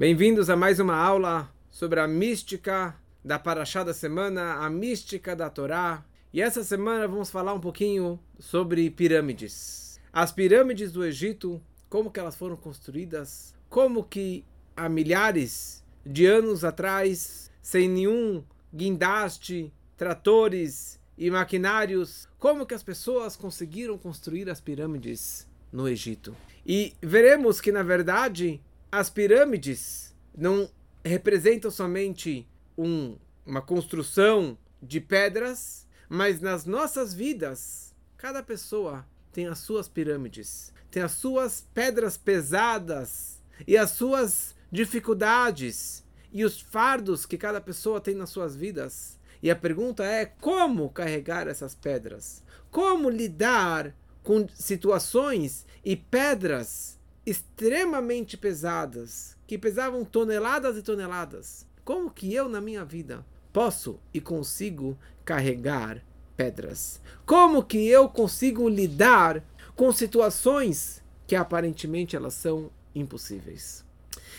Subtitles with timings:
[0.00, 5.50] Bem-vindos a mais uma aula sobre a mística da Paraxá da semana, a mística da
[5.50, 6.02] Torá.
[6.32, 10.00] E essa semana vamos falar um pouquinho sobre pirâmides.
[10.10, 11.60] As pirâmides do Egito,
[11.90, 14.42] como que elas foram construídas, como que
[14.74, 18.42] há milhares de anos atrás, sem nenhum
[18.74, 26.34] guindaste, tratores e maquinários, como que as pessoas conseguiram construir as pirâmides no Egito.
[26.64, 30.68] E veremos que, na verdade, as pirâmides não
[31.04, 39.58] representam somente um, uma construção de pedras, mas nas nossas vidas, cada pessoa tem as
[39.58, 47.38] suas pirâmides, tem as suas pedras pesadas e as suas dificuldades e os fardos que
[47.38, 49.18] cada pessoa tem nas suas vidas.
[49.42, 52.42] E a pergunta é como carregar essas pedras?
[52.70, 61.66] Como lidar com situações e pedras extremamente pesadas, que pesavam toneladas e toneladas.
[61.84, 66.04] Como que eu, na minha vida, posso e consigo carregar
[66.36, 67.00] pedras?
[67.26, 73.84] Como que eu consigo lidar com situações que aparentemente elas são impossíveis?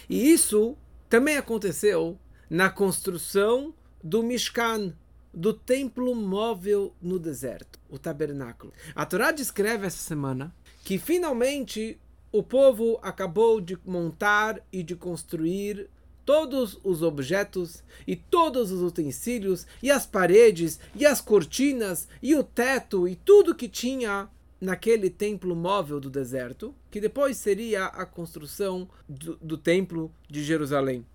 [0.09, 0.75] E isso
[1.09, 2.17] também aconteceu
[2.49, 4.93] na construção do Mishkan,
[5.33, 8.73] do templo móvel no deserto, o tabernáculo.
[8.93, 10.53] A Torá descreve essa semana
[10.83, 11.99] que finalmente
[12.31, 15.89] o povo acabou de montar e de construir
[16.25, 22.43] todos os objetos e todos os utensílios e as paredes e as cortinas e o
[22.43, 28.87] teto e tudo que tinha naquele templo móvel do deserto, que depois seria a construção
[29.09, 31.05] do, do templo de Jerusalém.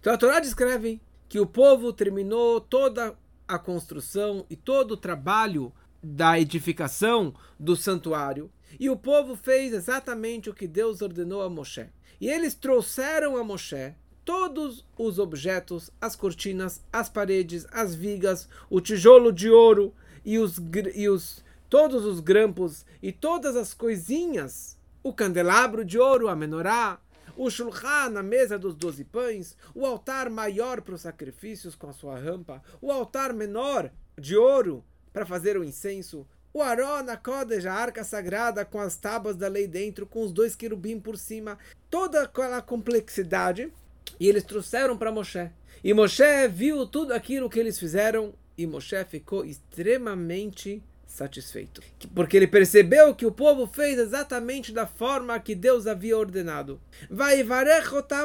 [0.00, 3.14] Então a Torá descreve que o povo terminou toda
[3.46, 8.50] a construção e todo o trabalho da edificação do santuário.
[8.78, 11.86] E o povo fez exatamente o que Deus ordenou a Moshe.
[12.20, 18.80] E eles trouxeram a Moshe todos os objetos, as cortinas, as paredes, as vigas, o
[18.80, 20.60] tijolo de ouro e os,
[20.94, 27.00] e os todos os grampos e todas as coisinhas, o candelabro de ouro, a menorá,
[27.36, 31.92] o shulchan, a mesa dos doze pães, o altar maior para os sacrifícios com a
[31.92, 37.64] sua rampa, o altar menor de ouro para fazer o incenso, o Aró na Kodesh,
[37.64, 41.58] a arca sagrada com as tábuas da lei dentro, com os dois querubim por cima,
[41.88, 43.72] toda aquela complexidade,
[44.18, 45.48] e eles trouxeram para Moshe.
[45.82, 51.82] E Moshe viu tudo aquilo que eles fizeram, e Moshe ficou extremamente satisfeito.
[52.14, 56.80] Porque ele percebeu que o povo fez exatamente da forma que Deus havia ordenado.
[57.08, 57.44] Vai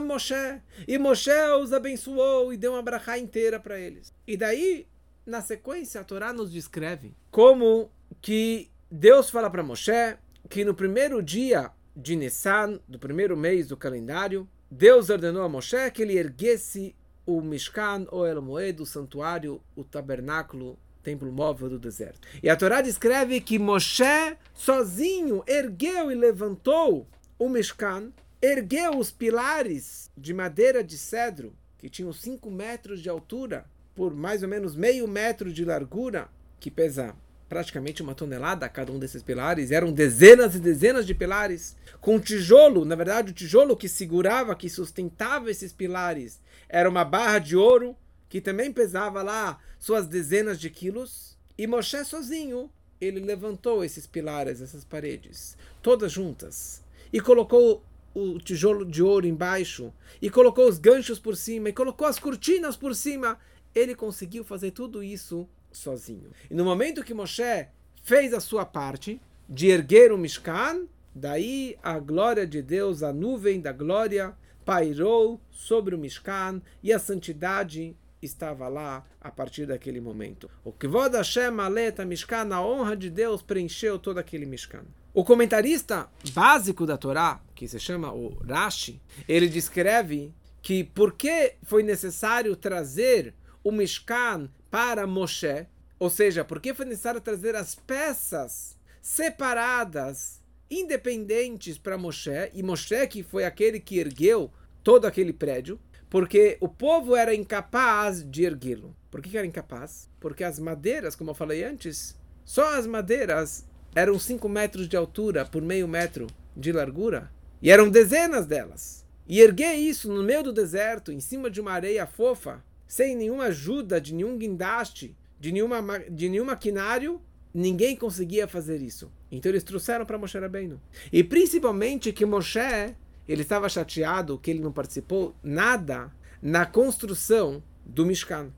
[0.01, 0.61] Moshe.
[0.87, 1.31] E Moshe
[1.61, 4.13] os abençoou e deu uma brachá inteira para eles.
[4.27, 4.87] E daí,
[5.25, 7.89] na sequência, a Torá nos descreve como
[8.21, 10.17] que Deus fala para Moshe
[10.49, 15.89] que no primeiro dia de Nissan, do primeiro mês do calendário, Deus ordenou a Moshe
[15.91, 21.79] que ele erguesse o Mishkan, ou El Moed, o santuário, o tabernáculo templo móvel do
[21.79, 22.27] deserto.
[22.41, 30.11] E a Torá descreve que Moshe sozinho ergueu e levantou o Mishkan, ergueu os pilares
[30.17, 35.07] de madeira de cedro, que tinham 5 metros de altura, por mais ou menos meio
[35.07, 36.27] metro de largura,
[36.59, 37.15] que pesa
[37.47, 42.83] praticamente uma tonelada cada um desses pilares, eram dezenas e dezenas de pilares, com tijolo,
[42.83, 47.95] na verdade o tijolo que segurava, que sustentava esses pilares, era uma barra de ouro,
[48.27, 52.69] que também pesava lá suas dezenas de quilos, e Moshe sozinho,
[52.99, 59.93] ele levantou esses pilares, essas paredes, todas juntas, e colocou o tijolo de ouro embaixo,
[60.21, 63.37] e colocou os ganchos por cima, e colocou as cortinas por cima.
[63.75, 66.31] Ele conseguiu fazer tudo isso sozinho.
[66.49, 67.67] E no momento que Moshe
[68.01, 73.59] fez a sua parte de erguer o Mishkan, daí a glória de Deus, a nuvem
[73.59, 74.33] da glória,
[74.63, 80.49] pairou sobre o Mishkan e a santidade estava lá a partir daquele momento.
[80.63, 84.83] O Kvod Hashem Aleta Mishkan, a honra de Deus preencheu todo aquele Mishkan.
[85.13, 91.53] O comentarista básico da Torá, que se chama o Rashi, ele descreve que por que
[91.63, 93.33] foi necessário trazer
[93.65, 95.65] o Mishkan para Moshe,
[95.97, 100.39] ou seja, por que foi necessário trazer as peças separadas,
[100.69, 104.53] independentes para Moshe, e Moshe que foi aquele que ergueu
[104.83, 105.79] todo aquele prédio,
[106.11, 108.95] porque o povo era incapaz de erguê-lo.
[109.09, 110.11] Por que era incapaz?
[110.19, 113.65] Porque as madeiras, como eu falei antes, só as madeiras
[113.95, 117.31] eram 5 metros de altura por meio metro de largura.
[117.63, 119.03] E eram dezenas delas.
[119.27, 123.45] E erguer isso no meio do deserto, em cima de uma areia fofa, sem nenhuma
[123.45, 127.21] ajuda de nenhum guindaste, de, nenhuma, de nenhum maquinário,
[127.53, 129.11] ninguém conseguia fazer isso.
[129.31, 130.79] Então eles trouxeram para Moshe Rabbeinu.
[131.11, 132.95] E principalmente que Moshe,
[133.27, 136.11] ele estava chateado que ele não participou nada
[136.41, 138.51] na construção do Mishkan.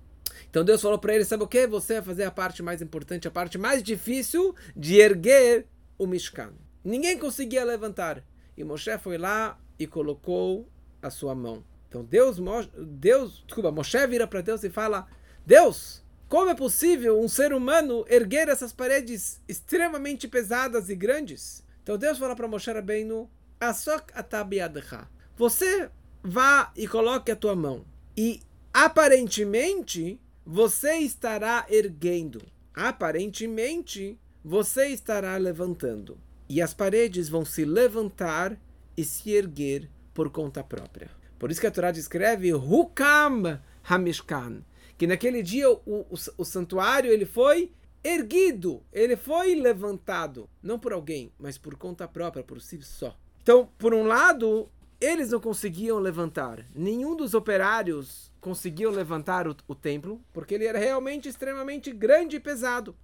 [0.50, 1.68] Então Deus falou para ele: sabe o que?
[1.68, 6.54] Você vai fazer a parte mais importante, a parte mais difícil de erguer o Mishkan.
[6.84, 8.24] Ninguém conseguia levantar.
[8.58, 10.68] E Moshe foi lá e colocou
[11.02, 11.64] a sua mão.
[11.88, 12.38] Então Deus,
[12.78, 15.08] Deus, desculpa, Moshe vira para Deus e fala:
[15.46, 21.64] Deus, como é possível um ser humano erguer essas paredes extremamente pesadas e grandes?
[21.82, 23.30] Então Deus fala para Moshe Rabbeinu:
[23.60, 25.08] Asok atabiadcha.
[25.38, 25.90] Você
[26.22, 27.86] vá e coloque a tua mão.
[28.16, 28.42] E
[28.74, 32.42] aparentemente você estará erguendo.
[32.74, 36.18] Aparentemente você estará levantando.
[36.50, 38.60] E as paredes vão se levantar
[38.96, 41.17] e se erguer por conta própria.
[41.40, 44.62] Por isso que a Torá descreve Hukam Hamishkan,
[44.98, 47.72] que naquele dia o, o, o santuário ele foi
[48.04, 53.16] erguido, ele foi levantado, não por alguém, mas por conta própria, por si só.
[53.42, 54.70] Então, por um lado,
[55.00, 56.66] eles não conseguiam levantar.
[56.74, 62.40] Nenhum dos operários conseguiu levantar o, o templo, porque ele era realmente extremamente grande e
[62.40, 62.96] pesado.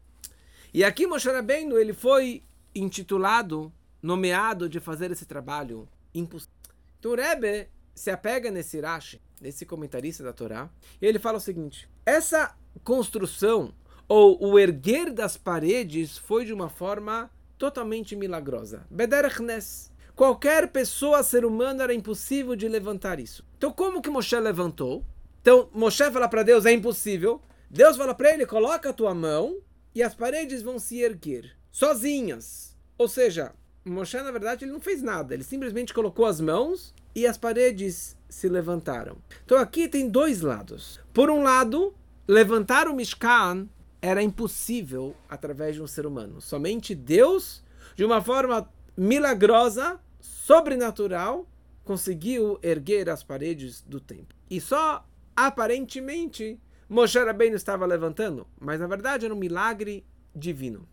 [0.74, 2.44] E aqui Moshe Rabbeinu, ele foi
[2.74, 3.72] intitulado,
[4.02, 6.54] nomeado de fazer esse trabalho impossível.
[7.00, 10.69] Então Rebbe se apega nesse Rashi, nesse comentarista da Torá,
[11.01, 13.74] e ele fala o seguinte: essa construção
[14.07, 18.86] ou o erguer das paredes foi de uma forma totalmente milagrosa.
[18.90, 19.92] Bederechnes.
[20.16, 23.44] Qualquer pessoa, ser humano, era impossível de levantar isso.
[23.57, 25.04] Então, como que Moshe levantou?
[25.42, 27.42] Então, Moshe fala para Deus: é impossível.
[27.69, 29.57] Deus fala para ele: coloca a tua mão
[29.96, 32.78] e as paredes vão se erguer sozinhas.
[32.98, 33.54] Ou seja,
[33.84, 35.34] Moshe, na verdade, ele não fez nada.
[35.34, 39.18] Ele simplesmente colocou as mãos e as paredes se levantaram.
[39.45, 41.00] Então aqui tem dois lados.
[41.13, 41.94] Por um lado,
[42.27, 43.68] levantar o Mishkan
[44.01, 46.42] era impossível através de um ser humano.
[46.42, 47.63] Somente Deus,
[47.95, 51.48] de uma forma milagrosa, sobrenatural,
[51.83, 54.36] conseguiu erguer as paredes do templo.
[54.50, 55.06] E só
[55.36, 60.06] aparentemente Moshe Rabbeinu estava levantando, mas na verdade era um milagre
[60.36, 60.88] divino.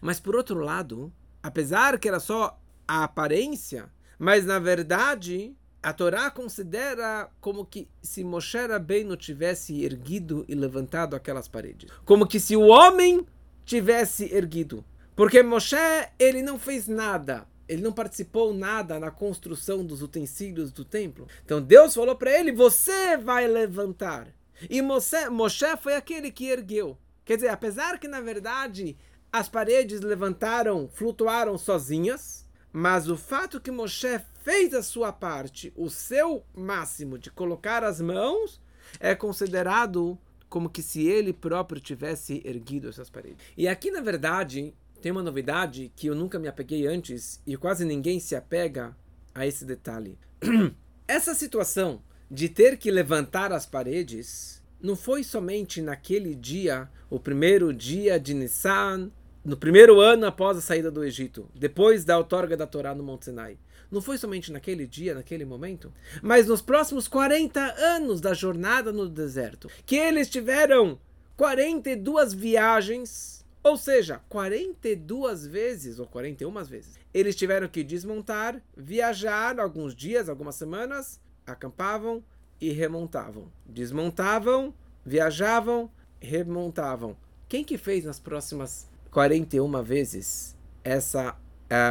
[0.00, 6.30] Mas por outro lado, apesar que era só a aparência, mas na verdade a Torá
[6.30, 11.90] considera como que se Moshe Rabbeinu tivesse erguido e levantado aquelas paredes.
[12.04, 13.26] Como que se o homem
[13.64, 14.84] tivesse erguido.
[15.16, 15.76] Porque Moshe,
[16.18, 17.46] ele não fez nada.
[17.68, 21.26] Ele não participou nada na construção dos utensílios do templo.
[21.44, 24.28] Então Deus falou para ele: Você vai levantar.
[24.70, 26.96] E Moshe, Moshe foi aquele que ergueu.
[27.24, 28.96] Quer dizer, apesar que na verdade
[29.32, 35.88] as paredes levantaram, flutuaram sozinhas, mas o fato que Moshe fez a sua parte, o
[35.88, 38.60] seu máximo de colocar as mãos,
[39.00, 40.18] é considerado
[40.48, 43.38] como que se ele próprio tivesse erguido essas paredes.
[43.56, 47.84] E aqui, na verdade, tem uma novidade que eu nunca me apeguei antes e quase
[47.84, 48.94] ninguém se apega
[49.34, 50.18] a esse detalhe.
[51.08, 57.72] Essa situação de ter que levantar as paredes não foi somente naquele dia, o primeiro
[57.72, 59.10] dia de Nissan,
[59.44, 63.26] no primeiro ano após a saída do Egito, depois da outorga da Torá no Monte
[63.26, 63.58] Sinai
[63.92, 65.92] não foi somente naquele dia, naquele momento,
[66.22, 70.98] mas nos próximos 40 anos da jornada no deserto, que eles tiveram
[71.36, 76.98] 42 viagens, ou seja, 42 vezes ou 41 vezes.
[77.12, 82.24] Eles tiveram que desmontar, viajar alguns dias, algumas semanas, acampavam
[82.58, 83.52] e remontavam.
[83.66, 87.16] Desmontavam, viajavam, remontavam.
[87.48, 91.36] Quem que fez nas próximas 41 vezes essa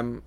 [0.04, 0.22] um,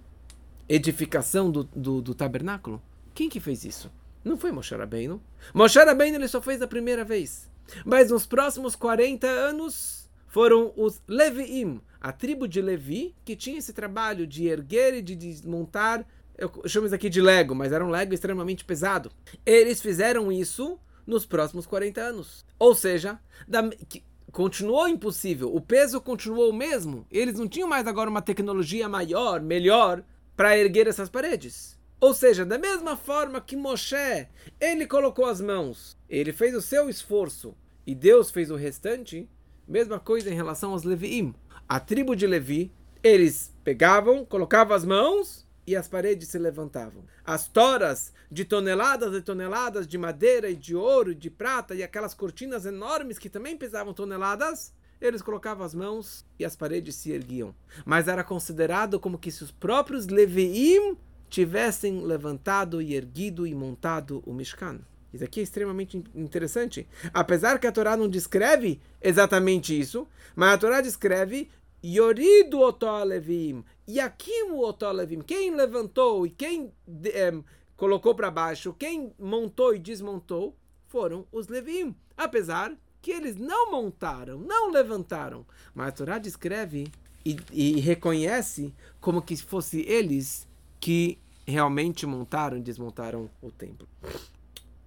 [0.68, 2.82] edificação do, do, do, tabernáculo?
[3.14, 3.90] Quem que fez isso?
[4.24, 5.22] Não foi Moshe Rabbeinu.
[5.52, 7.50] Moshe Rabbeinu ele só fez a primeira vez.
[7.84, 13.72] Mas nos próximos 40 anos foram os Leviim, a tribo de Levi, que tinha esse
[13.72, 16.04] trabalho de erguer e de desmontar,
[16.36, 19.10] eu chamo isso aqui de Lego, mas era um Lego extremamente pesado.
[19.46, 22.44] Eles fizeram isso nos próximos 40 anos.
[22.58, 24.02] Ou seja, da, que,
[24.32, 27.06] continuou impossível, o peso continuou o mesmo.
[27.10, 30.02] Eles não tinham mais agora uma tecnologia maior, melhor,
[30.36, 31.78] para erguer essas paredes.
[32.00, 34.28] Ou seja, da mesma forma que Moshe,
[34.60, 39.28] ele colocou as mãos, ele fez o seu esforço e Deus fez o restante,
[39.66, 41.34] mesma coisa em relação aos Leviim.
[41.68, 42.70] A tribo de Levi,
[43.02, 47.04] eles pegavam, colocavam as mãos e as paredes se levantavam.
[47.24, 51.82] As toras de toneladas e toneladas de madeira e de ouro e de prata e
[51.82, 54.74] aquelas cortinas enormes que também pesavam toneladas,
[55.06, 57.54] eles colocavam as mãos e as paredes se erguiam.
[57.84, 60.96] Mas era considerado como que se os próprios Leviim
[61.28, 64.80] tivessem levantado e erguido e montado o Mishkan.
[65.12, 66.88] Isso aqui é extremamente interessante.
[67.12, 71.48] Apesar que a Torá não descreve exatamente isso, mas a Torá descreve
[71.84, 76.72] Yorido Otolevim, Yakim Otolevim, quem levantou e quem,
[77.76, 78.72] colocou para baixo.
[78.72, 80.56] Quem montou e desmontou
[80.86, 82.72] foram os Levim, apesar
[83.04, 85.44] que eles não montaram, não levantaram.
[85.74, 86.90] Mas a Torá descreve
[87.22, 90.48] e, e reconhece como que fosse eles
[90.80, 93.86] que realmente montaram e desmontaram o templo.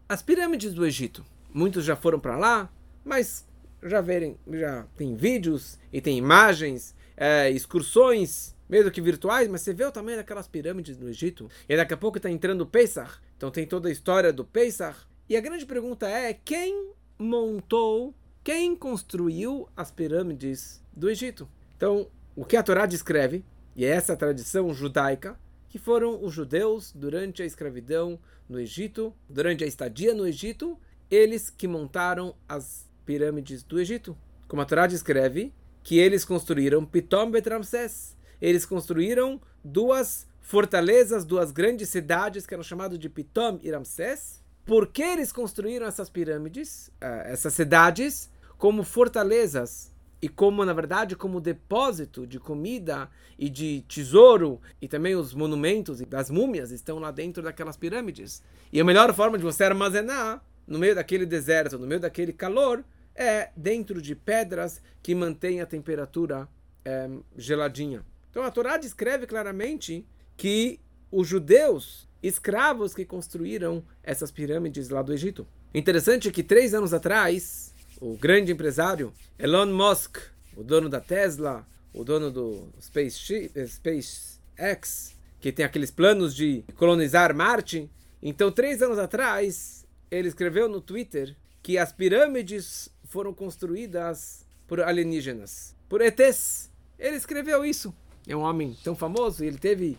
[0.09, 2.74] As pirâmides do Egito, muitos já foram para lá,
[3.05, 3.45] mas
[3.83, 9.75] já verem, já tem vídeos e tem imagens, é, excursões, mesmo que virtuais, mas você
[9.75, 11.47] vê o tamanho daquelas pirâmides no Egito.
[11.69, 14.97] E daqui a pouco está entrando o Pesach, então tem toda a história do Pesach.
[15.29, 21.50] E a grande pergunta é: quem montou, quem construiu as pirâmides do Egito?
[21.75, 23.43] Então, o que a Torá descreve,
[23.75, 29.63] e é essa tradição judaica, que foram os judeus durante a escravidão no Egito, durante
[29.63, 34.17] a estadia no Egito, eles que montaram as pirâmides do Egito.
[34.47, 38.17] Como a Torá descreve, que eles construíram Pitom Bet Ramsés.
[38.41, 44.43] Eles construíram duas fortalezas, duas grandes cidades que eram chamadas de Pitom e Ramsés.
[44.67, 51.15] Por que eles construíram essas pirâmides, ah, essas cidades, como fortalezas e como, na verdade,
[51.15, 53.09] como depósito de comida
[53.39, 58.43] e de tesouro, e também os monumentos das múmias estão lá dentro daquelas pirâmides.
[58.74, 62.83] E a melhor forma de você armazenar no meio daquele deserto, no meio daquele calor,
[63.15, 66.45] é dentro de pedras que mantêm a temperatura
[66.83, 68.03] é, geladinha.
[68.29, 70.05] Então a Torá descreve claramente
[70.36, 70.77] que
[71.09, 75.47] os judeus, escravos que construíram essas pirâmides lá do Egito.
[75.74, 80.17] Interessante que três anos atrás, o grande empresário Elon Musk,
[80.55, 87.36] o dono da Tesla, o dono do Space, SpaceX, que tem aqueles planos de colonizar
[87.36, 87.89] Marte.
[88.21, 95.75] Então, três anos atrás, ele escreveu no Twitter que as pirâmides foram construídas por alienígenas,
[95.88, 96.69] por ETs.
[96.97, 97.93] Ele escreveu isso.
[98.27, 99.97] É um homem tão famoso, ele teve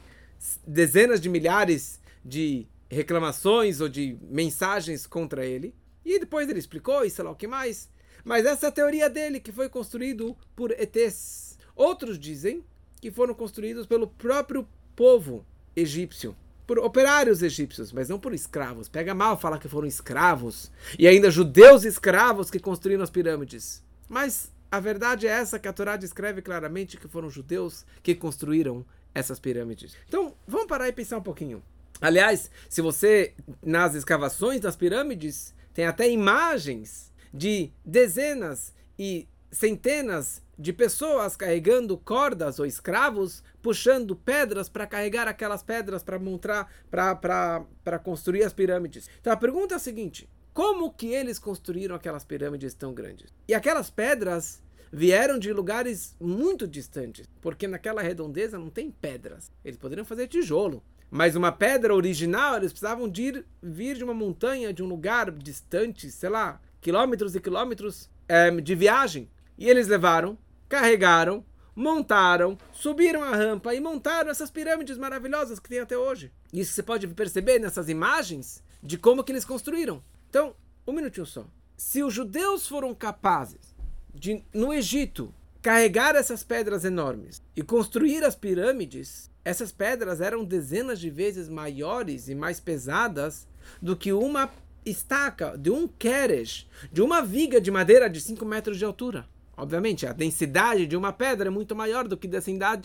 [0.66, 1.98] dezenas de milhares
[2.28, 5.74] de reclamações ou de mensagens contra ele.
[6.04, 7.88] E depois ele explicou e sei lá o que mais.
[8.24, 11.58] Mas essa é a teoria dele, que foi construído por ETs.
[11.74, 12.64] Outros dizem
[13.00, 16.36] que foram construídos pelo próprio povo egípcio.
[16.66, 18.88] Por operários egípcios, mas não por escravos.
[18.88, 20.70] Pega mal falar que foram escravos.
[20.98, 23.82] E ainda judeus escravos que construíram as pirâmides.
[24.08, 28.84] Mas a verdade é essa que a Torá descreve claramente que foram judeus que construíram
[29.14, 29.96] essas pirâmides.
[30.06, 31.62] Então, vamos parar e pensar um pouquinho.
[32.00, 40.72] Aliás, se você nas escavações das pirâmides tem até imagens de dezenas e centenas de
[40.72, 48.42] pessoas carregando cordas ou escravos puxando pedras para carregar aquelas pedras para montar para construir
[48.42, 49.08] as pirâmides.
[49.20, 53.32] Então a pergunta é a seguinte: como que eles construíram aquelas pirâmides tão grandes?
[53.46, 54.60] E aquelas pedras
[54.92, 59.52] vieram de lugares muito distantes, porque naquela redondeza não tem pedras.
[59.64, 64.14] Eles poderiam fazer tijolo, mas uma pedra original, eles precisavam de ir, vir de uma
[64.14, 69.30] montanha, de um lugar distante, sei lá, quilômetros e quilômetros é, de viagem.
[69.56, 70.36] E eles levaram,
[70.68, 76.32] carregaram, montaram, subiram a rampa e montaram essas pirâmides maravilhosas que tem até hoje.
[76.52, 80.02] Isso você pode perceber nessas imagens de como que eles construíram.
[80.28, 80.54] Então,
[80.86, 81.46] um minutinho só.
[81.76, 83.74] Se os judeus foram capazes
[84.12, 91.00] de, no Egito, carregar essas pedras enormes e construir as pirâmides, essas pedras eram dezenas
[91.00, 93.48] de vezes maiores e mais pesadas
[93.80, 94.52] do que uma
[94.84, 99.26] estaca, de um keresh, de uma viga de madeira de 5 metros de altura.
[99.56, 102.28] Obviamente, a densidade de uma pedra é muito maior do que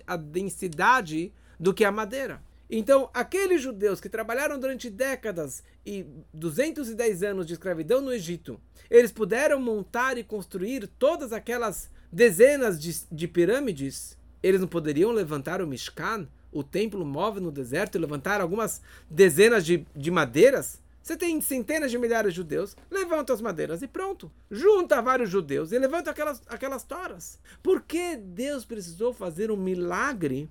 [0.08, 2.41] a densidade do que a madeira.
[2.70, 8.58] Então, aqueles judeus que trabalharam durante décadas e 210 anos de escravidão no Egito,
[8.89, 14.17] eles puderam montar e construir todas aquelas dezenas de, de pirâmides.
[14.41, 19.65] Eles não poderiam levantar o Mishkan, o templo móvel no deserto e levantar algumas dezenas
[19.65, 20.81] de, de madeiras?
[21.01, 24.31] Você tem centenas de milhares de judeus, levanta as madeiras e pronto.
[24.50, 27.39] Junta vários judeus e levanta aquelas, aquelas toras.
[27.62, 30.50] Por que Deus precisou fazer um milagre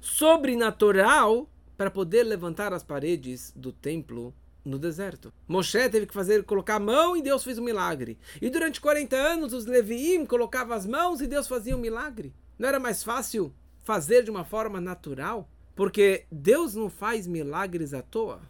[0.00, 5.32] sobrenatural para poder levantar as paredes do templo no deserto.
[5.48, 8.18] Moshe teve que fazer colocar a mão e Deus fez um milagre.
[8.40, 12.34] E durante 40 anos os Leviim colocavam as mãos e Deus fazia um milagre.
[12.58, 13.52] Não era mais fácil
[13.90, 15.50] fazer de uma forma natural?
[15.74, 18.40] Porque Deus não faz milagres à toa.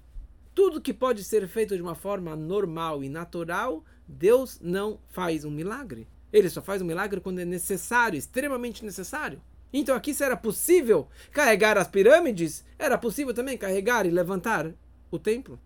[0.55, 5.51] Tudo que pode ser feito de uma forma normal e natural, Deus não faz um
[5.51, 6.07] milagre.
[6.31, 9.41] Ele só faz um milagre quando é necessário, extremamente necessário.
[9.73, 14.71] Então aqui se era possível carregar as pirâmides, era possível também carregar e levantar
[15.11, 15.59] o templo.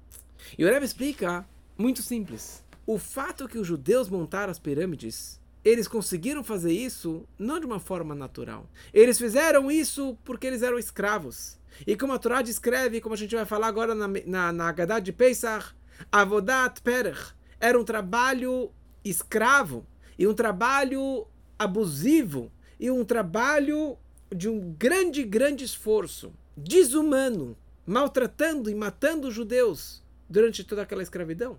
[0.57, 1.45] E o Rebbe explica
[1.77, 2.63] muito simples.
[2.87, 7.81] O fato que os judeus montaram as pirâmides eles conseguiram fazer isso não de uma
[7.81, 8.69] forma natural.
[8.93, 11.59] Eles fizeram isso porque eles eram escravos.
[11.87, 15.13] E como a Torá descreve, como a gente vai falar agora na, na, na de
[15.13, 15.75] Pesach,
[16.13, 18.71] Avodat Perech era um trabalho
[19.05, 19.87] escravo
[20.19, 21.27] e um trabalho
[21.59, 23.97] abusivo e um trabalho
[24.35, 27.57] de um grande, grande esforço, desumano,
[27.87, 31.59] maltratando e matando os judeus durante toda aquela escravidão.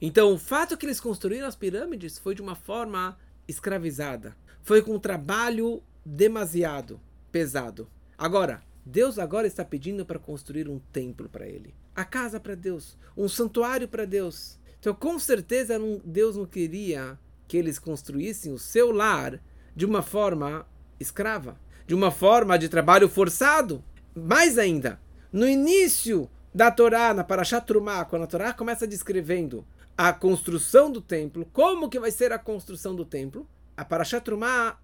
[0.00, 4.36] Então, o fato que eles construíram as pirâmides foi de uma forma escravizada.
[4.62, 7.88] Foi com um trabalho demasiado pesado.
[8.16, 11.74] Agora, Deus agora está pedindo para construir um templo para ele.
[11.94, 14.58] A casa para Deus, um santuário para Deus.
[14.78, 19.40] Então, com certeza, Deus não queria que eles construíssem o seu lar
[19.74, 20.66] de uma forma
[21.00, 23.82] escrava, de uma forma de trabalho forçado.
[24.14, 25.00] Mais ainda,
[25.32, 31.00] no início da Torá, na Parashat Trumah, quando a Torá começa descrevendo a construção do
[31.00, 34.24] templo, como que vai ser a construção do templo, a Parashat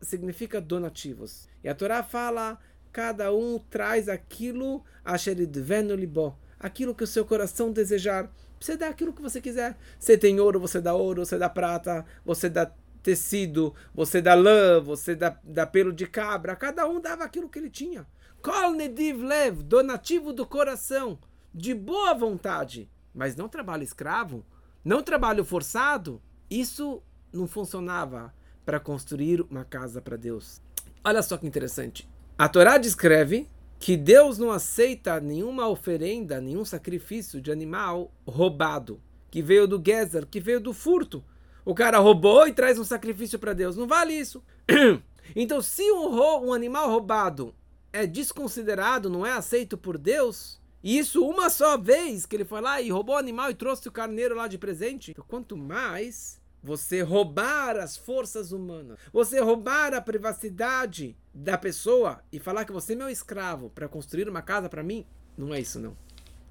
[0.00, 1.49] significa donativos.
[1.62, 2.59] E a Torá fala,
[2.93, 8.31] cada um traz aquilo, asheridvenu libo, aquilo que o seu coração desejar.
[8.61, 9.76] Você dá aquilo que você quiser.
[9.99, 12.71] Você tem ouro, você dá ouro, você dá prata, você dá
[13.02, 16.55] tecido, você dá lã, você dá, dá pelo de cabra.
[16.55, 18.07] Cada um dava aquilo que ele tinha.
[18.43, 21.19] Kol nediv lev, donativo do coração,
[21.55, 24.45] de boa vontade, mas não trabalho escravo,
[24.84, 26.20] não trabalho forçado.
[26.49, 28.34] Isso não funcionava
[28.64, 30.60] para construir uma casa para Deus.
[31.04, 32.08] Olha só que interessante.
[32.37, 39.40] A Torá descreve que Deus não aceita nenhuma oferenda, nenhum sacrifício de animal roubado, que
[39.40, 41.25] veio do Gezer, que veio do furto.
[41.64, 43.76] O cara roubou e traz um sacrifício para Deus.
[43.76, 44.42] Não vale isso.
[45.37, 47.54] Então, se um, um animal roubado
[47.92, 52.80] é desconsiderado, não é aceito por Deus, isso uma só vez que ele foi lá
[52.80, 57.02] e roubou o animal e trouxe o carneiro lá de presente, então, quanto mais você
[57.02, 62.96] roubar as forças humanas, você roubar a privacidade da pessoa e falar que você é
[62.96, 65.06] meu escravo para construir uma casa para mim,
[65.37, 65.96] não é isso não.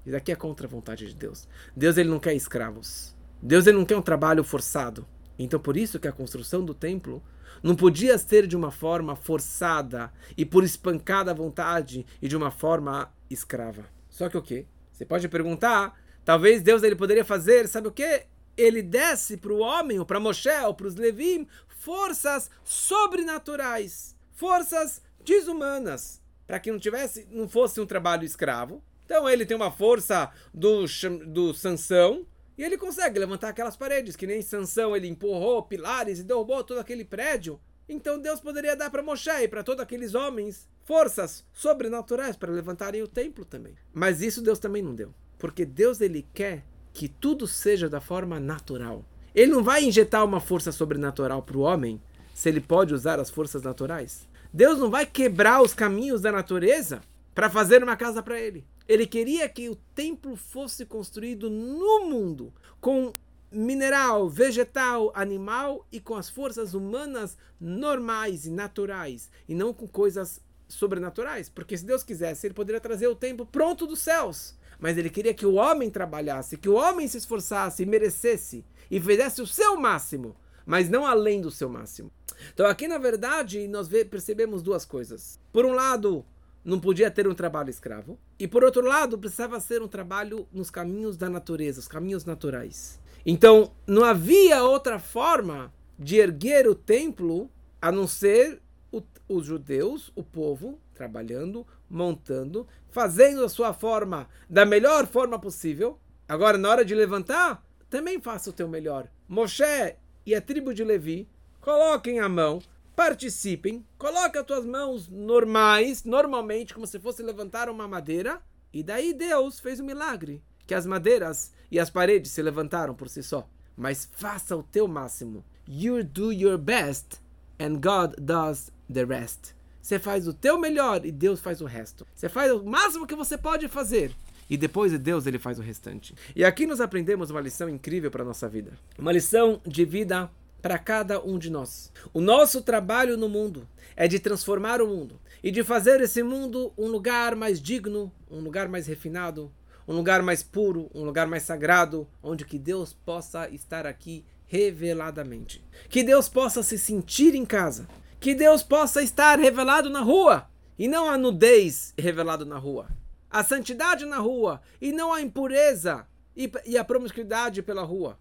[0.04, 1.46] Isso aqui é contra a vontade de Deus.
[1.76, 3.14] Deus ele não quer escravos.
[3.42, 5.06] Deus ele não quer um trabalho forçado.
[5.38, 7.22] Então por isso que a construção do templo
[7.62, 13.12] não podia ser de uma forma forçada e por espancada vontade e de uma forma
[13.28, 13.99] escrava.
[14.20, 14.66] Só que o quê?
[14.92, 18.26] Você pode perguntar, talvez Deus ele poderia fazer, sabe o quê?
[18.54, 25.00] ele desce para o homem, ou para Moshe, ou para os Levim, forças sobrenaturais, forças
[25.24, 28.84] desumanas, para que não tivesse, não fosse um trabalho escravo.
[29.06, 30.84] Então ele tem uma força do,
[31.26, 32.26] do Sansão,
[32.58, 36.78] e ele consegue levantar aquelas paredes, que nem Sansão ele empurrou pilares e derrubou todo
[36.78, 37.58] aquele prédio.
[37.92, 43.02] Então Deus poderia dar para Moshe e para todos aqueles homens forças sobrenaturais para levantarem
[43.02, 43.74] o templo também.
[43.92, 45.12] Mas isso Deus também não deu.
[45.36, 49.04] Porque Deus ele quer que tudo seja da forma natural.
[49.34, 52.00] Ele não vai injetar uma força sobrenatural para o homem
[52.32, 54.28] se ele pode usar as forças naturais.
[54.52, 57.00] Deus não vai quebrar os caminhos da natureza
[57.34, 58.64] para fazer uma casa para ele.
[58.86, 63.12] Ele queria que o templo fosse construído no mundo com
[63.52, 70.40] mineral, vegetal, animal e com as forças humanas normais e naturais e não com coisas
[70.68, 75.10] sobrenaturais, porque se Deus quisesse, ele poderia trazer o templo pronto dos céus mas ele
[75.10, 79.76] queria que o homem trabalhasse, que o homem se esforçasse, merecesse e fizesse o seu
[79.76, 80.34] máximo,
[80.64, 82.10] mas não além do seu máximo.
[82.52, 85.38] Então aqui na verdade nós percebemos duas coisas.
[85.52, 86.24] Por um lado,
[86.64, 90.70] não podia ter um trabalho escravo, e por outro lado, precisava ser um trabalho nos
[90.70, 92.98] caminhos da natureza, os caminhos naturais.
[93.24, 100.10] Então, não havia outra forma de erguer o templo a não ser o, os judeus,
[100.14, 105.98] o povo, trabalhando, montando, fazendo a sua forma da melhor forma possível.
[106.28, 109.08] Agora, na hora de levantar, também faça o teu melhor.
[109.28, 111.28] Moshe e a tribo de Levi,
[111.60, 112.60] coloquem a mão,
[112.94, 118.40] participem, coloque as tuas mãos normais, normalmente, como se fosse levantar uma madeira,
[118.72, 123.08] e daí Deus fez um milagre, que as madeiras e as paredes se levantaram por
[123.08, 123.44] si só.
[123.76, 125.44] Mas faça o teu máximo.
[125.66, 127.20] You do your best
[127.58, 129.52] and God does the rest.
[129.82, 132.06] Você faz o teu melhor e Deus faz o resto.
[132.14, 134.12] Você faz o máximo que você pode fazer.
[134.48, 136.14] E depois de Deus ele faz o restante.
[136.36, 138.70] E aqui nós aprendemos uma lição incrível para nossa vida.
[138.96, 140.30] Uma lição de vida
[140.62, 141.90] para cada um de nós.
[142.14, 146.72] O nosso trabalho no mundo é de transformar o mundo e de fazer esse mundo
[146.78, 149.50] um lugar mais digno, um lugar mais refinado,
[149.90, 155.62] um lugar mais puro, um lugar mais sagrado, onde que Deus possa estar aqui reveladamente.
[155.88, 157.86] Que Deus possa se sentir em casa
[158.20, 160.46] que Deus possa estar revelado na rua
[160.78, 162.88] e não a nudez revelado na rua,
[163.30, 168.18] a santidade na rua e não a impureza e, e a promiscuidade pela rua.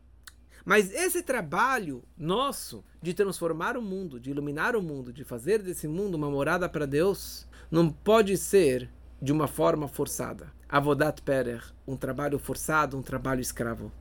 [0.64, 5.88] Mas esse trabalho nosso de transformar o mundo, de iluminar o mundo, de fazer desse
[5.88, 8.90] mundo uma morada para Deus, não pode ser
[9.22, 10.52] de uma forma forçada.
[10.68, 13.92] Avodat Perer, um trabalho forçado, um trabalho escravo.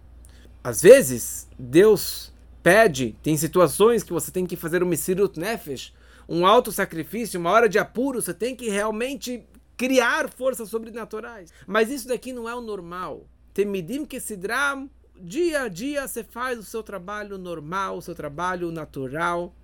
[0.63, 5.95] Às vezes, Deus pede, tem situações que você tem que fazer um Misirut Nefesh,
[6.29, 11.53] um alto sacrifício, uma hora de apuro, você tem que realmente criar forças sobrenaturais.
[11.67, 13.27] Mas isso daqui não é o normal.
[13.55, 18.71] Temidim que sidram, dia a dia você faz o seu trabalho normal, o seu trabalho
[18.71, 19.55] natural.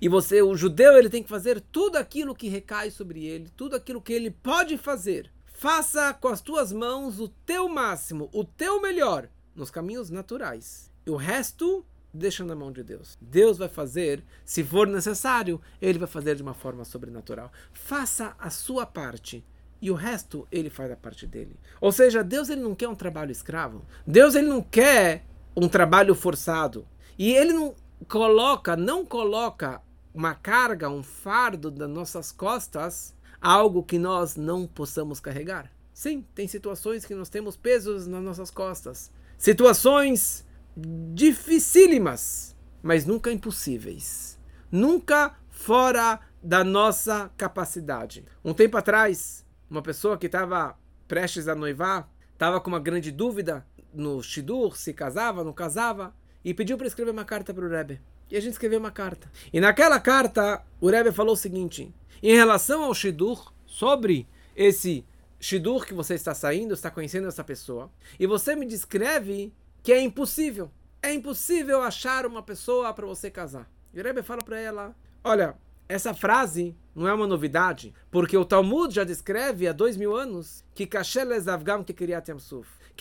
[0.00, 3.76] E você, o judeu, ele tem que fazer tudo aquilo que recai sobre ele, tudo
[3.76, 5.30] aquilo que ele pode fazer.
[5.46, 10.90] Faça com as tuas mãos o teu máximo, o teu melhor, nos caminhos naturais.
[11.06, 13.18] E o resto deixa na mão de Deus.
[13.20, 17.50] Deus vai fazer, se for necessário, ele vai fazer de uma forma sobrenatural.
[17.72, 19.44] Faça a sua parte
[19.82, 21.56] e o resto ele faz a parte dele.
[21.80, 23.84] Ou seja, Deus ele não quer um trabalho escravo.
[24.06, 25.26] Deus ele não quer
[25.56, 26.86] um trabalho forçado.
[27.18, 27.74] E ele não
[28.08, 29.80] coloca, não coloca
[30.14, 35.70] uma carga, um fardo das nossas costas, algo que nós não possamos carregar.
[35.92, 39.10] Sim, tem situações que nós temos pesos nas nossas costas.
[39.36, 40.44] Situações
[41.12, 44.38] dificílimas, mas nunca impossíveis.
[44.70, 48.24] Nunca fora da nossa capacidade.
[48.44, 50.76] Um tempo atrás, uma pessoa que estava
[51.06, 56.52] prestes a noivar, estava com uma grande dúvida no Shidur, se casava, não casava, e
[56.52, 58.00] pediu para escrever uma carta para o Rebbe.
[58.30, 59.30] E a gente escreveu uma carta.
[59.52, 65.04] E naquela carta, o Rebbe falou o seguinte: em relação ao Shidur, sobre esse
[65.40, 69.52] Shidur que você está saindo, está conhecendo essa pessoa, e você me descreve
[69.82, 70.70] que é impossível.
[71.02, 73.70] É impossível achar uma pessoa para você casar.
[73.92, 75.56] E o Rebbe fala para ela: Olha,
[75.88, 80.64] essa frase não é uma novidade, porque o Talmud já descreve há dois mil anos
[80.74, 81.92] que que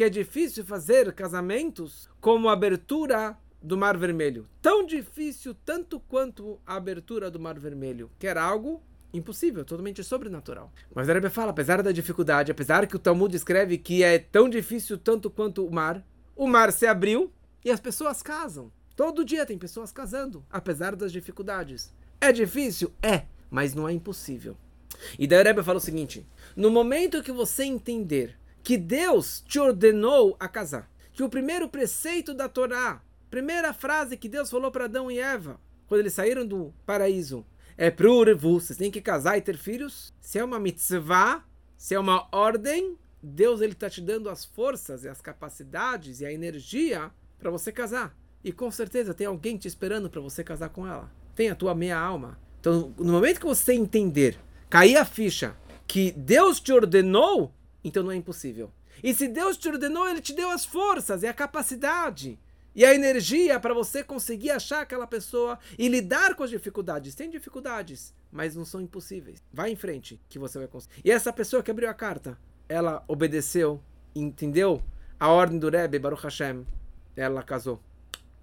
[0.02, 4.48] é difícil fazer casamentos como a abertura do Mar Vermelho.
[4.62, 8.82] Tão difícil tanto quanto a abertura do Mar Vermelho, que era algo
[9.14, 10.72] impossível, totalmente sobrenatural.
[10.94, 14.98] Mas Rebbe fala, apesar da dificuldade, apesar que o Talmud escreve que é tão difícil
[14.98, 16.04] tanto quanto o mar,
[16.36, 17.32] o mar se abriu
[17.64, 18.72] e as pessoas casam.
[18.96, 21.94] Todo dia tem pessoas casando, apesar das dificuldades.
[22.20, 22.92] É difícil?
[23.02, 24.58] É, mas não é impossível.
[25.18, 26.26] E o Rebbe fala o seguinte:
[26.56, 32.34] no momento que você entender que Deus te ordenou a casar, que o primeiro preceito
[32.34, 36.74] da Torá, primeira frase que Deus falou para Adão e Eva, quando eles saíram do
[36.86, 37.46] paraíso,
[37.78, 40.14] é Prurevu, vocês têm que casar e ter filhos.
[40.22, 41.44] Se é uma mitzvah,
[41.76, 46.26] se é uma ordem, Deus ele está te dando as forças e as capacidades e
[46.26, 48.16] a energia para você casar.
[48.44, 51.12] E com certeza tem alguém te esperando para você casar com ela.
[51.36, 52.40] Tem a tua meia alma.
[52.60, 54.38] Então, no momento que você entender,
[54.70, 55.56] cair a ficha
[55.88, 58.72] que Deus te ordenou, então não é impossível.
[59.04, 62.40] E se Deus te ordenou, ele te deu as forças e a capacidade
[62.76, 67.16] e a energia para você conseguir achar aquela pessoa e lidar com as dificuldades.
[67.16, 69.44] Tem dificuldades, mas não são impossíveis.
[69.52, 71.02] Vai em frente que você vai conseguir.
[71.04, 73.80] E essa pessoa que abriu a carta, ela obedeceu,
[74.16, 74.82] entendeu
[75.20, 76.66] a ordem do Rebbe, Baruch Hashem,
[77.16, 77.80] ela casou.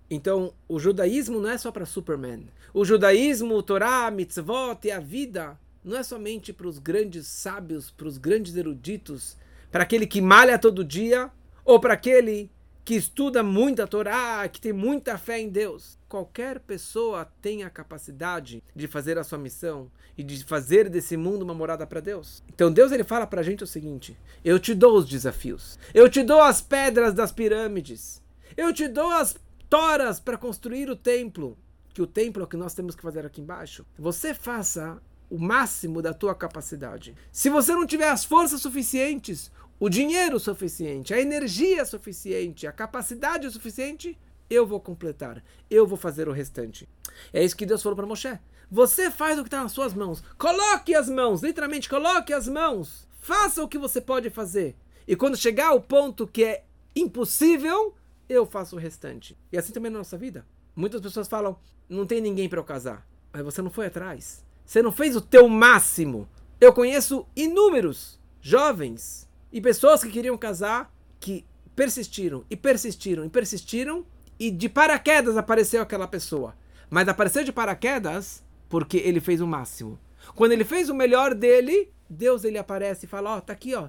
[0.09, 2.49] Então, o judaísmo não é só para Superman.
[2.75, 7.91] O judaísmo, o Torá, mitzvot e a vida não é somente para os grandes sábios,
[7.91, 9.37] para os grandes eruditos,
[9.71, 11.31] para aquele que malha todo dia
[11.65, 12.51] ou para aquele
[12.85, 15.99] que estuda muito a Torá, que tem muita fé em Deus.
[16.09, 21.43] Qualquer pessoa tem a capacidade de fazer a sua missão e de fazer desse mundo
[21.43, 22.43] uma morada para Deus.
[22.49, 26.09] Então Deus ele fala para a gente o seguinte: eu te dou os desafios, eu
[26.09, 28.21] te dou as pedras das pirâmides,
[28.57, 29.37] eu te dou as
[29.69, 31.57] toras para construir o templo,
[31.95, 33.87] que o templo é o que nós temos que fazer aqui embaixo.
[33.97, 37.15] Você faça o máximo da tua capacidade.
[37.31, 43.51] Se você não tiver as forças suficientes, o dinheiro suficiente, a energia suficiente, a capacidade
[43.51, 44.19] suficiente,
[44.51, 46.89] eu vou completar, eu vou fazer o restante.
[47.33, 48.39] É isso que Deus falou para Moshe.
[48.71, 50.23] Você faz o que está nas suas mãos.
[50.37, 53.09] Coloque as mãos, literalmente, coloque as mãos.
[53.21, 54.77] Faça o que você pode fazer.
[55.07, 56.65] E quando chegar ao ponto que é
[56.95, 57.95] impossível,
[58.29, 59.37] eu faço o restante.
[59.53, 60.45] E assim também na nossa vida.
[60.75, 63.07] Muitas pessoas falam: não tem ninguém para eu casar.
[63.33, 64.45] Mas você não foi atrás.
[64.71, 66.29] Você não fez o teu máximo.
[66.61, 74.07] Eu conheço inúmeros jovens e pessoas que queriam casar, que persistiram e persistiram e persistiram,
[74.39, 76.55] e de paraquedas apareceu aquela pessoa.
[76.89, 79.99] Mas apareceu de paraquedas porque ele fez o máximo.
[80.37, 83.75] Quando ele fez o melhor dele, Deus ele aparece e fala: Ó, oh, tá aqui,
[83.75, 83.89] ó,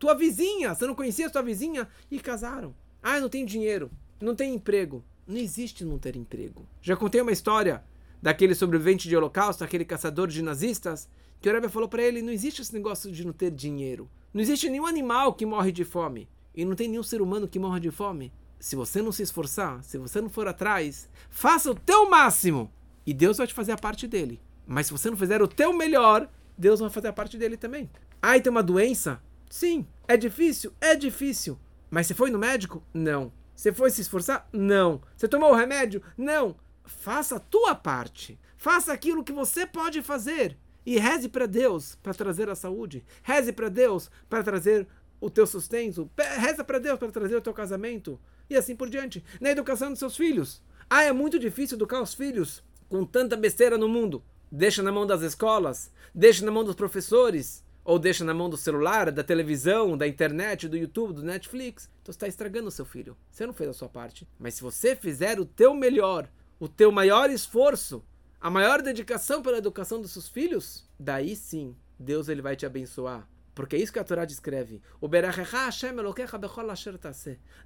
[0.00, 1.86] tua vizinha, você não conhecia sua vizinha?
[2.10, 2.74] E casaram.
[3.00, 3.88] Ah, não tem dinheiro,
[4.20, 5.04] não tem emprego.
[5.28, 6.66] Não existe não ter emprego.
[6.82, 7.84] Já contei uma história
[8.22, 11.08] daquele sobrevivente de holocausto, aquele caçador de nazistas,
[11.40, 14.10] que o Rebbe falou para ele: não existe esse negócio de não ter dinheiro.
[14.32, 16.28] Não existe nenhum animal que morre de fome.
[16.54, 18.32] E não tem nenhum ser humano que morre de fome.
[18.58, 22.72] se você não se esforçar, se você não for atrás, faça o teu máximo
[23.06, 24.40] e Deus vai te fazer a parte dele.
[24.66, 26.28] Mas se você não fizer o teu melhor,
[26.58, 27.88] Deus vai fazer a parte dele também.
[28.20, 29.22] Aí tem uma doença?
[29.48, 29.86] Sim.
[30.06, 30.72] É difícil?
[30.80, 31.58] É difícil.
[31.88, 32.82] Mas você foi no médico?
[32.92, 33.32] Não.
[33.54, 34.48] Você foi se esforçar?
[34.52, 35.00] Não.
[35.16, 36.02] Você tomou o remédio?
[36.16, 36.56] Não.
[36.88, 38.38] Faça a tua parte.
[38.56, 40.56] Faça aquilo que você pode fazer.
[40.84, 43.04] E reze para Deus para trazer a saúde.
[43.22, 44.88] Reze para Deus para trazer
[45.20, 46.10] o teu sustento.
[46.38, 48.18] Reza para Deus para trazer o teu casamento.
[48.48, 49.22] E assim por diante.
[49.40, 50.62] Na educação dos seus filhos.
[50.88, 54.24] Ah, é muito difícil educar os filhos com tanta besteira no mundo.
[54.50, 58.56] Deixa na mão das escolas, deixa na mão dos professores, ou deixa na mão do
[58.56, 61.88] celular, da televisão, da internet, do YouTube, do Netflix.
[62.00, 63.16] Então está estragando o seu filho.
[63.30, 64.26] Você não fez a sua parte.
[64.38, 68.04] Mas se você fizer o teu melhor, o teu maior esforço,
[68.40, 73.28] a maior dedicação pela educação dos seus filhos, daí sim, Deus ele vai te abençoar.
[73.58, 74.80] Porque é isso que a Torá descreve.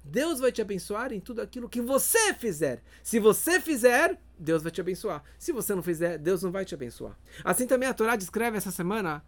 [0.03, 2.81] Deus vai te abençoar em tudo aquilo que você fizer.
[3.03, 5.23] Se você fizer, Deus vai te abençoar.
[5.37, 7.15] Se você não fizer, Deus não vai te abençoar.
[7.43, 9.23] Assim também a Torá descreve essa semana: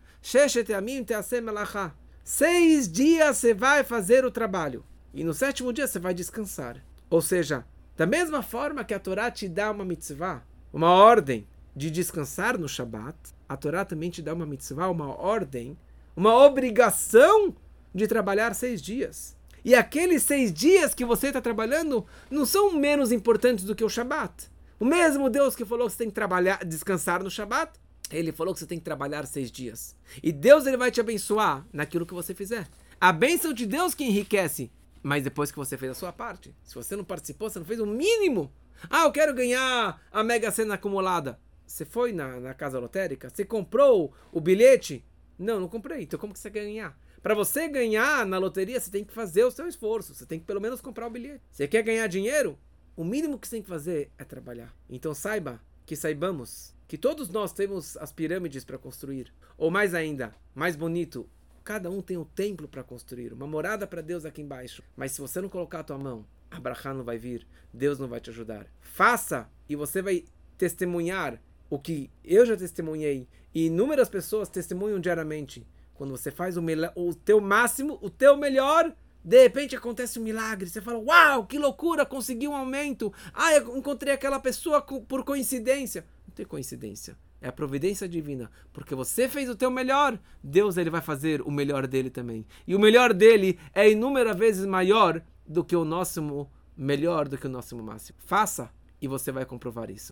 [2.24, 4.84] Seis dias você vai fazer o trabalho.
[5.14, 6.84] E no sétimo dia você vai descansar.
[7.12, 7.64] Ou seja,
[7.98, 12.68] da mesma forma que a Torá te dá uma mitzvah, uma ordem de descansar no
[12.68, 13.16] Shabat,
[13.48, 15.78] a Torá também te dá uma mitzvah, uma ordem,
[16.16, 17.56] uma obrigação
[17.94, 19.36] de trabalhar seis dias.
[19.64, 23.90] E aqueles seis dias que você está trabalhando não são menos importantes do que o
[23.90, 24.50] Shabat.
[24.80, 27.80] O mesmo Deus que falou que você tem que trabalhar, descansar no Shabat,
[28.12, 29.96] ele falou que você tem que trabalhar seis dias.
[30.22, 32.68] E Deus ele vai te abençoar naquilo que você fizer.
[33.00, 34.70] A bênção de Deus que enriquece,
[35.06, 36.56] mas depois que você fez a sua parte.
[36.64, 38.52] Se você não participou, você não fez o mínimo
[38.90, 41.40] ah, eu quero ganhar a Mega Sena acumulada.
[41.66, 43.30] Você foi na, na casa lotérica?
[43.30, 45.04] Você comprou o bilhete?
[45.38, 46.04] Não, não comprei.
[46.04, 46.98] Então como que você ganhar?
[47.22, 50.14] Para você ganhar na loteria, você tem que fazer o seu esforço.
[50.14, 51.42] Você tem que pelo menos comprar o bilhete.
[51.52, 52.58] Você quer ganhar dinheiro?
[52.96, 54.74] O mínimo que você tem que fazer é trabalhar.
[54.90, 59.34] Então saiba que saibamos que todos nós temos as pirâmides para construir.
[59.58, 61.28] Ou mais ainda, mais bonito,
[61.66, 64.84] cada um tem um templo para construir, uma morada para Deus aqui embaixo.
[64.96, 68.20] Mas se você não colocar a tua mão Abraham não vai vir, Deus não vai
[68.20, 68.68] te ajudar.
[68.82, 70.26] Faça e você vai
[70.58, 75.68] testemunhar o que eu já testemunhei e inúmeras pessoas testemunham diariamente.
[75.94, 76.62] Quando você faz o,
[76.96, 80.70] o teu máximo, o teu melhor, de repente acontece um milagre.
[80.70, 83.14] Você fala: Uau, que loucura, consegui um aumento.
[83.34, 86.06] Ah, eu encontrei aquela pessoa por coincidência.
[86.28, 87.18] Não tem coincidência.
[87.46, 88.50] É a providência divina.
[88.74, 92.44] Porque você fez o teu melhor, Deus ele vai fazer o melhor dele também.
[92.66, 97.46] E o melhor dele é inúmeras vezes maior do que o nosso melhor, do que
[97.46, 98.18] o nosso máximo.
[98.26, 100.12] Faça e você vai comprovar isso.